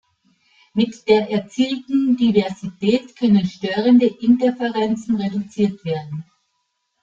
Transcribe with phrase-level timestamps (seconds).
[0.73, 6.25] Mit der erzielten Diversität können störende Interferenzen reduziert werden.